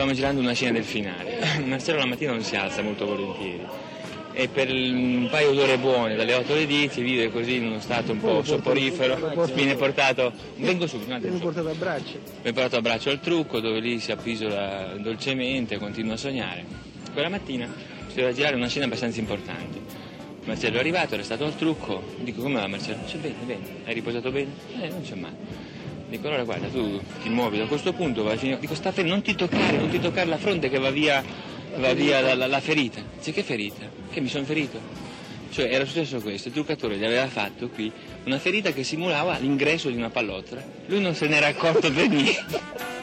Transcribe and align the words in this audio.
stavamo 0.00 0.14
girando 0.14 0.40
una 0.40 0.54
scena 0.54 0.72
del 0.72 0.84
finale. 0.84 1.38
Marcello 1.66 1.98
la 1.98 2.06
mattina 2.06 2.30
non 2.32 2.42
si 2.42 2.56
alza 2.56 2.80
molto 2.80 3.04
volentieri 3.04 3.66
e 4.32 4.48
per 4.48 4.70
un 4.70 5.28
paio 5.30 5.52
d'ore 5.52 5.76
buone, 5.76 6.14
dalle 6.14 6.32
8 6.32 6.52
alle 6.52 6.66
10, 6.66 7.02
vive 7.02 7.30
così 7.30 7.56
in 7.56 7.66
uno 7.66 7.80
stato 7.80 8.12
un 8.12 8.20
po' 8.20 8.42
soporifero, 8.42 9.34
viene 9.52 9.74
portato, 9.74 10.32
vengo 10.56 10.86
subito, 10.86 11.18
viene 11.18 11.38
portato 11.38 11.68
a 11.68 11.74
braccio. 11.74 12.18
Viene 12.40 12.52
portato 12.52 12.76
a 12.76 12.80
braccio 12.80 13.10
al 13.10 13.20
trucco 13.20 13.60
dove 13.60 13.80
lì 13.80 13.98
si 13.98 14.12
appisola 14.12 14.94
dolcemente, 14.98 15.76
continua 15.78 16.14
a 16.14 16.16
sognare. 16.16 16.64
Quella 17.12 17.28
mattina 17.28 17.68
si 18.06 18.14
doveva 18.14 18.32
girare 18.32 18.54
una 18.54 18.68
scena 18.68 18.86
abbastanza 18.86 19.18
importante. 19.18 19.78
Marcello 20.44 20.76
è 20.76 20.80
arrivato, 20.80 21.14
era 21.14 21.24
stato 21.24 21.44
al 21.44 21.56
trucco, 21.56 22.02
dico 22.20 22.40
come 22.40 22.60
va 22.60 22.66
Marcello? 22.68 23.00
C'è 23.06 23.18
bene, 23.18 23.34
bene, 23.44 23.64
hai 23.84 23.92
riposato 23.92 24.30
bene? 24.30 24.50
Eh, 24.80 24.88
non 24.88 25.02
c'è 25.02 25.16
male. 25.16 25.69
Dico 26.10 26.26
allora 26.26 26.42
guarda 26.42 26.66
tu 26.66 27.00
ti 27.22 27.28
muovi 27.28 27.56
da 27.56 27.66
questo 27.66 27.92
punto, 27.92 28.24
vai 28.24 28.36
finire. 28.36 28.58
Dico 28.58 28.74
sta 28.74 28.92
non 29.04 29.22
ti 29.22 29.36
toccare, 29.36 29.76
non 29.76 29.88
ti 29.88 30.00
toccare 30.00 30.26
la 30.26 30.38
fronte 30.38 30.68
che 30.68 30.78
va 30.80 30.90
via, 30.90 31.22
va 31.76 31.92
via 31.94 32.20
la, 32.20 32.34
la, 32.34 32.48
la 32.48 32.60
ferita. 32.60 33.00
Dice 33.16 33.30
che 33.30 33.44
ferita? 33.44 33.88
Che 34.10 34.20
mi 34.20 34.28
sono 34.28 34.44
ferito? 34.44 34.80
Cioè 35.50 35.72
era 35.72 35.84
successo 35.84 36.20
questo, 36.20 36.48
il 36.48 36.54
truccatore 36.54 36.96
gli 36.96 37.04
aveva 37.04 37.28
fatto 37.28 37.68
qui 37.68 37.92
una 38.24 38.40
ferita 38.40 38.72
che 38.72 38.82
simulava 38.82 39.38
l'ingresso 39.38 39.88
di 39.88 39.96
una 39.96 40.10
pallottola. 40.10 40.64
Lui 40.86 41.00
non 41.00 41.14
se 41.14 41.28
n'era 41.28 41.46
accorto 41.46 41.92
per 41.92 42.08
niente. 42.08 42.98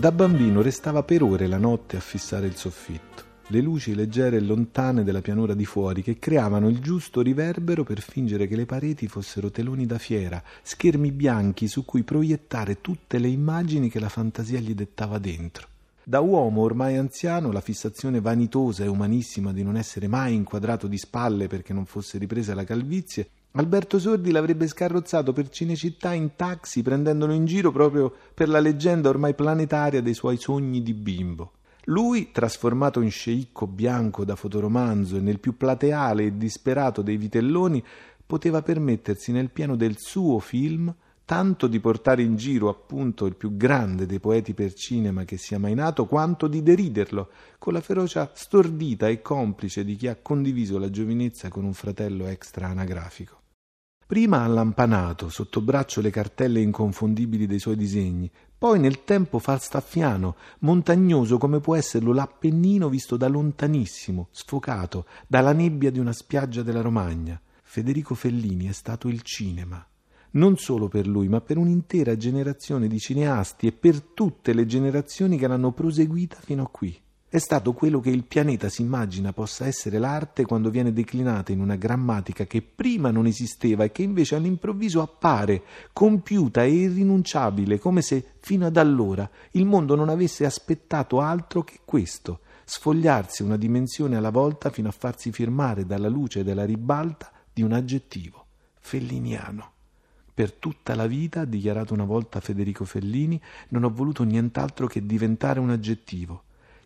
Da 0.00 0.12
bambino 0.12 0.62
restava 0.62 1.02
per 1.02 1.22
ore 1.22 1.46
la 1.46 1.58
notte 1.58 1.98
a 1.98 2.00
fissare 2.00 2.46
il 2.46 2.56
soffitto, 2.56 3.22
le 3.48 3.60
luci 3.60 3.94
leggere 3.94 4.38
e 4.38 4.40
lontane 4.40 5.04
della 5.04 5.20
pianura 5.20 5.52
di 5.52 5.66
fuori 5.66 6.02
che 6.02 6.18
creavano 6.18 6.70
il 6.70 6.80
giusto 6.80 7.20
riverbero 7.20 7.84
per 7.84 8.00
fingere 8.00 8.46
che 8.46 8.56
le 8.56 8.64
pareti 8.64 9.08
fossero 9.08 9.50
teloni 9.50 9.84
da 9.84 9.98
fiera, 9.98 10.42
schermi 10.62 11.12
bianchi 11.12 11.68
su 11.68 11.84
cui 11.84 12.02
proiettare 12.02 12.80
tutte 12.80 13.18
le 13.18 13.28
immagini 13.28 13.90
che 13.90 14.00
la 14.00 14.08
fantasia 14.08 14.58
gli 14.58 14.72
dettava 14.72 15.18
dentro. 15.18 15.68
Da 16.02 16.20
uomo 16.20 16.62
ormai 16.62 16.96
anziano, 16.96 17.52
la 17.52 17.60
fissazione 17.60 18.22
vanitosa 18.22 18.84
e 18.84 18.88
umanissima 18.88 19.52
di 19.52 19.62
non 19.62 19.76
essere 19.76 20.08
mai 20.08 20.32
inquadrato 20.32 20.86
di 20.86 20.96
spalle 20.96 21.46
perché 21.46 21.74
non 21.74 21.84
fosse 21.84 22.16
ripresa 22.16 22.54
la 22.54 22.64
calvizie 22.64 23.28
Alberto 23.52 23.98
Sordi 23.98 24.30
l'avrebbe 24.30 24.68
scarrozzato 24.68 25.32
per 25.32 25.48
Cinecittà 25.48 26.12
in 26.12 26.36
taxi, 26.36 26.82
prendendolo 26.82 27.32
in 27.32 27.46
giro 27.46 27.72
proprio 27.72 28.14
per 28.32 28.48
la 28.48 28.60
leggenda 28.60 29.08
ormai 29.08 29.34
planetaria 29.34 30.00
dei 30.00 30.14
suoi 30.14 30.36
sogni 30.36 30.82
di 30.82 30.94
bimbo. 30.94 31.54
Lui, 31.86 32.30
trasformato 32.30 33.00
in 33.00 33.10
sceicco 33.10 33.66
bianco 33.66 34.24
da 34.24 34.36
fotoromanzo 34.36 35.16
e 35.16 35.20
nel 35.20 35.40
più 35.40 35.56
plateale 35.56 36.26
e 36.26 36.36
disperato 36.36 37.02
dei 37.02 37.16
vitelloni, 37.16 37.82
poteva 38.24 38.62
permettersi 38.62 39.32
nel 39.32 39.50
pieno 39.50 39.74
del 39.74 39.96
suo 39.98 40.38
film 40.38 40.94
tanto 41.24 41.66
di 41.66 41.80
portare 41.80 42.22
in 42.22 42.36
giro 42.36 42.68
appunto 42.68 43.26
il 43.26 43.34
più 43.34 43.56
grande 43.56 44.06
dei 44.06 44.20
poeti 44.20 44.54
per 44.54 44.74
cinema 44.74 45.24
che 45.24 45.36
sia 45.36 45.58
mai 45.58 45.74
nato, 45.74 46.06
quanto 46.06 46.46
di 46.46 46.62
deriderlo, 46.62 47.30
con 47.58 47.72
la 47.72 47.80
ferocia 47.80 48.30
stordita 48.32 49.08
e 49.08 49.22
complice 49.22 49.84
di 49.84 49.96
chi 49.96 50.06
ha 50.06 50.16
condiviso 50.22 50.78
la 50.78 50.90
giovinezza 50.90 51.48
con 51.48 51.64
un 51.64 51.72
fratello 51.72 52.26
extra 52.26 52.68
anagrafico. 52.68 53.39
Prima 54.10 54.42
ha 54.42 54.46
lampanato 54.48 55.28
sotto 55.28 55.60
braccio 55.60 56.00
le 56.00 56.10
cartelle 56.10 56.60
inconfondibili 56.60 57.46
dei 57.46 57.60
suoi 57.60 57.76
disegni, 57.76 58.28
poi 58.58 58.80
nel 58.80 59.04
tempo 59.04 59.38
falstaffiano, 59.38 60.34
montagnoso 60.62 61.38
come 61.38 61.60
può 61.60 61.76
esserlo 61.76 62.12
l'Appennino 62.12 62.88
visto 62.88 63.16
da 63.16 63.28
lontanissimo, 63.28 64.26
sfocato, 64.32 65.06
dalla 65.28 65.52
nebbia 65.52 65.92
di 65.92 66.00
una 66.00 66.12
spiaggia 66.12 66.62
della 66.62 66.80
Romagna. 66.80 67.40
Federico 67.62 68.16
Fellini 68.16 68.66
è 68.66 68.72
stato 68.72 69.06
il 69.06 69.22
cinema 69.22 69.86
non 70.32 70.56
solo 70.56 70.88
per 70.88 71.06
lui, 71.06 71.28
ma 71.28 71.40
per 71.40 71.56
un'intera 71.56 72.16
generazione 72.16 72.88
di 72.88 72.98
cineasti 72.98 73.68
e 73.68 73.72
per 73.72 74.00
tutte 74.00 74.52
le 74.52 74.66
generazioni 74.66 75.38
che 75.38 75.46
l'hanno 75.46 75.70
proseguita 75.70 76.36
fino 76.40 76.64
a 76.64 76.68
qui. 76.68 77.00
È 77.32 77.38
stato 77.38 77.74
quello 77.74 78.00
che 78.00 78.10
il 78.10 78.24
pianeta 78.24 78.68
si 78.68 78.82
immagina 78.82 79.32
possa 79.32 79.64
essere 79.64 80.00
l'arte 80.00 80.44
quando 80.44 80.68
viene 80.68 80.92
declinata 80.92 81.52
in 81.52 81.60
una 81.60 81.76
grammatica 81.76 82.44
che 82.44 82.60
prima 82.60 83.12
non 83.12 83.24
esisteva 83.24 83.84
e 83.84 83.92
che 83.92 84.02
invece 84.02 84.34
all'improvviso 84.34 85.00
appare 85.00 85.62
compiuta 85.92 86.64
e 86.64 86.72
irrinunciabile, 86.72 87.78
come 87.78 88.02
se 88.02 88.32
fino 88.40 88.66
ad 88.66 88.76
allora 88.76 89.30
il 89.52 89.64
mondo 89.64 89.94
non 89.94 90.08
avesse 90.08 90.44
aspettato 90.44 91.20
altro 91.20 91.62
che 91.62 91.78
questo, 91.84 92.40
sfogliarsi 92.64 93.44
una 93.44 93.56
dimensione 93.56 94.16
alla 94.16 94.30
volta 94.30 94.70
fino 94.70 94.88
a 94.88 94.92
farsi 94.98 95.30
firmare 95.30 95.86
dalla 95.86 96.08
luce 96.08 96.42
della 96.42 96.64
ribalta 96.64 97.30
di 97.52 97.62
un 97.62 97.70
aggettivo 97.70 98.46
felliniano. 98.80 99.70
Per 100.34 100.50
tutta 100.54 100.96
la 100.96 101.06
vita, 101.06 101.42
ha 101.42 101.44
dichiarato 101.44 101.94
una 101.94 102.02
volta 102.02 102.40
Federico 102.40 102.84
Fellini, 102.84 103.40
non 103.68 103.84
ho 103.84 103.90
voluto 103.90 104.24
nient'altro 104.24 104.88
che 104.88 105.06
diventare 105.06 105.60
un 105.60 105.70
aggettivo. 105.70 106.42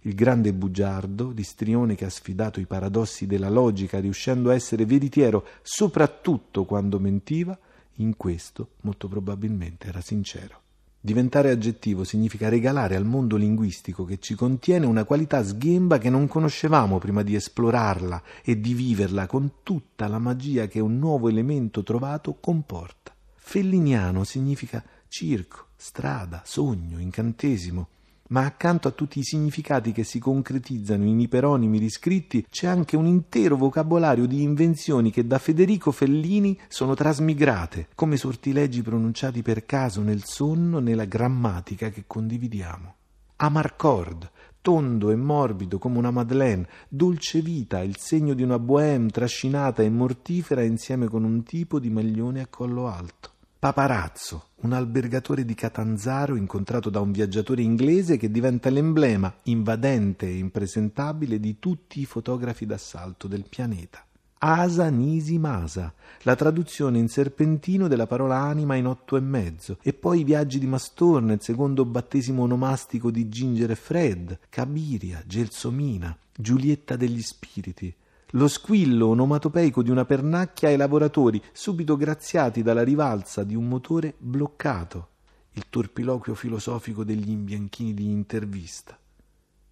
Il 0.06 0.14
grande 0.14 0.52
bugiardo, 0.52 1.30
l'istrione 1.30 1.94
che 1.94 2.04
ha 2.04 2.10
sfidato 2.10 2.60
i 2.60 2.66
paradossi 2.66 3.26
della 3.26 3.48
logica, 3.48 4.00
riuscendo 4.00 4.50
a 4.50 4.54
essere 4.54 4.84
veritiero 4.84 5.46
soprattutto 5.62 6.64
quando 6.64 6.98
mentiva, 6.98 7.58
in 7.96 8.14
questo 8.16 8.72
molto 8.82 9.08
probabilmente 9.08 9.86
era 9.86 10.02
sincero. 10.02 10.60
Diventare 11.00 11.50
aggettivo 11.50 12.04
significa 12.04 12.50
regalare 12.50 12.96
al 12.96 13.06
mondo 13.06 13.36
linguistico 13.36 14.04
che 14.04 14.18
ci 14.18 14.34
contiene 14.34 14.84
una 14.84 15.04
qualità 15.04 15.42
sghemba 15.42 15.96
che 15.96 16.10
non 16.10 16.28
conoscevamo 16.28 16.98
prima 16.98 17.22
di 17.22 17.34
esplorarla 17.34 18.22
e 18.42 18.60
di 18.60 18.74
viverla 18.74 19.26
con 19.26 19.52
tutta 19.62 20.06
la 20.06 20.18
magia 20.18 20.66
che 20.66 20.80
un 20.80 20.98
nuovo 20.98 21.30
elemento 21.30 21.82
trovato 21.82 22.36
comporta. 22.40 23.14
Felliniano 23.34 24.22
significa 24.24 24.84
circo, 25.08 25.68
strada, 25.76 26.42
sogno, 26.44 26.98
incantesimo, 26.98 27.88
ma 28.28 28.44
accanto 28.44 28.88
a 28.88 28.92
tutti 28.92 29.18
i 29.18 29.24
significati 29.24 29.92
che 29.92 30.04
si 30.04 30.18
concretizzano 30.18 31.04
in 31.04 31.20
iperonimi 31.20 31.78
riscritti 31.78 32.46
c'è 32.48 32.66
anche 32.66 32.96
un 32.96 33.06
intero 33.06 33.56
vocabolario 33.56 34.26
di 34.26 34.42
invenzioni 34.42 35.10
che 35.10 35.26
da 35.26 35.38
Federico 35.38 35.92
Fellini 35.92 36.58
sono 36.68 36.94
trasmigrate, 36.94 37.88
come 37.94 38.16
sortilegi 38.16 38.82
pronunciati 38.82 39.42
per 39.42 39.66
caso 39.66 40.00
nel 40.00 40.24
sonno 40.24 40.78
nella 40.78 41.04
grammatica 41.04 41.90
che 41.90 42.04
condividiamo. 42.06 42.94
Amarcord, 43.36 44.30
tondo 44.62 45.10
e 45.10 45.16
morbido 45.16 45.78
come 45.78 45.98
una 45.98 46.10
Madeleine, 46.10 46.66
dolce 46.88 47.42
vita, 47.42 47.82
il 47.82 47.98
segno 47.98 48.32
di 48.32 48.42
una 48.42 48.58
bohème 48.58 49.10
trascinata 49.10 49.82
e 49.82 49.90
mortifera 49.90 50.62
insieme 50.62 51.06
con 51.06 51.24
un 51.24 51.42
tipo 51.42 51.78
di 51.78 51.90
maglione 51.90 52.40
a 52.40 52.46
collo 52.46 52.88
alto. 52.88 53.33
Paparazzo, 53.64 54.48
un 54.56 54.74
albergatore 54.74 55.46
di 55.46 55.54
Catanzaro 55.54 56.36
incontrato 56.36 56.90
da 56.90 57.00
un 57.00 57.12
viaggiatore 57.12 57.62
inglese 57.62 58.18
che 58.18 58.30
diventa 58.30 58.68
l'emblema 58.68 59.34
invadente 59.44 60.26
e 60.26 60.36
impresentabile 60.36 61.40
di 61.40 61.58
tutti 61.58 61.98
i 61.98 62.04
fotografi 62.04 62.66
d'assalto 62.66 63.26
del 63.26 63.46
pianeta. 63.48 64.04
Asa 64.36 64.90
Nisi 64.90 65.38
Masa, 65.38 65.94
la 66.24 66.34
traduzione 66.34 66.98
in 66.98 67.08
serpentino 67.08 67.88
della 67.88 68.06
parola 68.06 68.36
anima 68.36 68.74
in 68.74 68.86
otto 68.86 69.16
e 69.16 69.20
mezzo, 69.20 69.78
e 69.80 69.94
poi 69.94 70.20
i 70.20 70.24
viaggi 70.24 70.58
di 70.58 70.66
Mastorne, 70.66 71.32
il 71.32 71.40
secondo 71.40 71.86
battesimo 71.86 72.42
onomastico 72.42 73.10
di 73.10 73.30
Ginger 73.30 73.70
e 73.70 73.76
Fred, 73.76 74.40
Cabiria, 74.50 75.22
Gelsomina, 75.26 76.14
Giulietta 76.36 76.96
degli 76.96 77.22
Spiriti, 77.22 77.94
lo 78.34 78.48
squillo 78.48 79.08
onomatopeico 79.08 79.82
di 79.82 79.90
una 79.90 80.04
pernacchia 80.04 80.68
ai 80.68 80.76
lavoratori, 80.76 81.40
subito 81.52 81.96
graziati 81.96 82.62
dalla 82.62 82.82
rivalsa 82.82 83.44
di 83.44 83.54
un 83.54 83.68
motore 83.68 84.14
bloccato, 84.18 85.08
il 85.52 85.66
torpiloquio 85.70 86.34
filosofico 86.34 87.04
degli 87.04 87.30
imbianchini 87.30 87.94
di 87.94 88.10
intervista. 88.10 88.98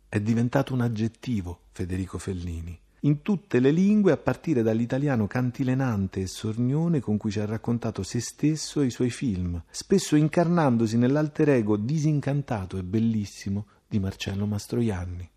È 0.08 0.20
diventato 0.20 0.74
un 0.74 0.80
aggettivo 0.82 1.62
Federico 1.72 2.18
Fellini, 2.18 2.78
in 3.00 3.22
tutte 3.22 3.58
le 3.58 3.72
lingue 3.72 4.12
a 4.12 4.16
partire 4.16 4.62
dall'italiano 4.62 5.26
cantilenante 5.26 6.20
e 6.20 6.28
sornione 6.28 7.00
con 7.00 7.16
cui 7.16 7.32
ci 7.32 7.40
ha 7.40 7.46
raccontato 7.46 8.04
se 8.04 8.20
stesso 8.20 8.80
e 8.80 8.86
i 8.86 8.90
suoi 8.90 9.10
film, 9.10 9.60
spesso 9.70 10.14
incarnandosi 10.14 10.96
nell'alter 10.96 11.48
ego 11.48 11.76
disincantato 11.76 12.78
e 12.78 12.84
bellissimo 12.84 13.66
di 13.88 13.98
Marcello 13.98 14.46
Mastroianni. 14.46 15.28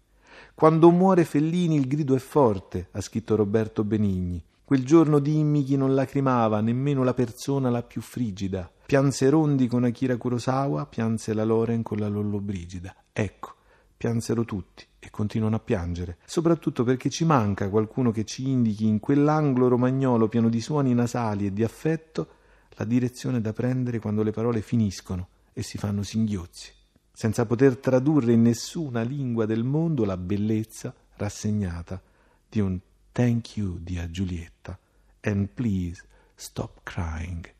Quando 0.54 0.90
muore 0.92 1.26
Fellini 1.26 1.76
il 1.76 1.88
grido 1.88 2.16
è 2.16 2.20
forte, 2.20 2.88
ha 2.92 3.02
scritto 3.02 3.36
Roberto 3.36 3.84
Benigni. 3.84 4.44
Quel 4.64 4.86
giorno 4.86 5.20
dimmi 5.20 5.64
chi 5.64 5.78
non 5.78 5.94
lacrimava, 5.94 6.62
nemmeno 6.62 7.04
la 7.04 7.14
persona 7.14 7.70
la 7.70 7.84
più 7.84 8.02
frigida. 8.02 8.72
Pianse 8.86 9.30
Rondi 9.30 9.68
con 9.68 9.84
Akira 9.84 10.18
Kurosawa, 10.18 10.86
pianse 10.86 11.34
la 11.34 11.44
Loren 11.44 11.84
con 11.84 11.98
la 11.98 12.08
Lollobrigida. 12.08 12.96
Ecco, 13.12 13.54
piansero 13.96 14.44
tutti 14.44 14.86
e 15.00 15.10
continuano 15.10 15.56
a 15.56 15.60
piangere, 15.60 16.18
soprattutto 16.26 16.84
perché 16.84 17.10
ci 17.10 17.26
manca 17.26 17.70
qualcuno 17.70 18.12
che 18.12 18.26
ci 18.26 18.50
indichi 18.50 18.86
in 18.88 19.00
quell'angolo 19.00 19.68
romagnolo 19.68 20.28
pieno 20.28 20.50
di 20.50 20.62
suoni 20.62 20.94
nasali 20.94 21.46
e 21.46 21.54
di 21.54 21.64
affetto 21.64 22.28
la 22.78 22.86
direzione 22.86 23.42
da 23.42 23.54
prendere 23.54 24.00
quando 24.00 24.24
le 24.24 24.32
parole 24.32 24.62
finiscono 24.62 25.28
e 25.54 25.64
si 25.64 25.78
fanno 25.78 26.04
singhiozzi 26.04 26.75
senza 27.16 27.46
poter 27.46 27.78
tradurre 27.78 28.34
in 28.34 28.42
nessuna 28.42 29.02
lingua 29.02 29.46
del 29.46 29.64
mondo 29.64 30.04
la 30.04 30.18
bellezza, 30.18 30.94
rassegnata 31.16 32.02
di 32.50 32.60
un 32.60 32.78
thank 33.14 33.56
you 33.56 33.80
di 33.80 33.98
a 33.98 34.10
Giulietta 34.12 34.78
and 35.22 35.48
please 35.54 36.04
stop 36.36 36.82
crying. 36.84 37.55